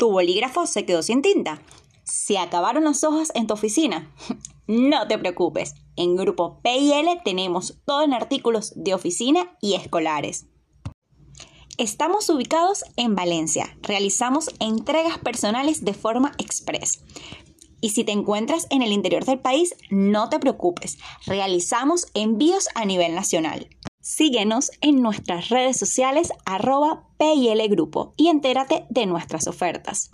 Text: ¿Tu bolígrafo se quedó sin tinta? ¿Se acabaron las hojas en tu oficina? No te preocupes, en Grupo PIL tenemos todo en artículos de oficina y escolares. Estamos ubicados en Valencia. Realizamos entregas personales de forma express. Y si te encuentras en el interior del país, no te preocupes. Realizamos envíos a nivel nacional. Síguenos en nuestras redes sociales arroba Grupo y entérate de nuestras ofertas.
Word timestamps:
¿Tu 0.00 0.10
bolígrafo 0.10 0.66
se 0.66 0.86
quedó 0.86 1.02
sin 1.02 1.20
tinta? 1.20 1.60
¿Se 2.04 2.38
acabaron 2.38 2.84
las 2.84 3.04
hojas 3.04 3.30
en 3.34 3.46
tu 3.46 3.52
oficina? 3.54 4.10
No 4.66 5.08
te 5.08 5.18
preocupes, 5.18 5.74
en 5.96 6.14
Grupo 6.14 6.60
PIL 6.62 7.08
tenemos 7.24 7.80
todo 7.84 8.02
en 8.02 8.14
artículos 8.14 8.72
de 8.76 8.94
oficina 8.94 9.58
y 9.60 9.74
escolares. 9.74 10.46
Estamos 11.76 12.30
ubicados 12.30 12.84
en 12.94 13.16
Valencia. 13.16 13.76
Realizamos 13.82 14.48
entregas 14.60 15.18
personales 15.18 15.84
de 15.84 15.92
forma 15.92 16.30
express. 16.38 17.02
Y 17.80 17.90
si 17.90 18.04
te 18.04 18.12
encuentras 18.12 18.68
en 18.70 18.82
el 18.82 18.92
interior 18.92 19.24
del 19.24 19.40
país, 19.40 19.74
no 19.90 20.28
te 20.28 20.38
preocupes. 20.38 20.98
Realizamos 21.26 22.06
envíos 22.14 22.68
a 22.76 22.84
nivel 22.84 23.16
nacional. 23.16 23.68
Síguenos 24.02 24.70
en 24.80 25.02
nuestras 25.02 25.50
redes 25.50 25.76
sociales 25.76 26.32
arroba 26.46 27.04
Grupo 27.68 28.14
y 28.16 28.28
entérate 28.28 28.86
de 28.88 29.04
nuestras 29.04 29.46
ofertas. 29.46 30.08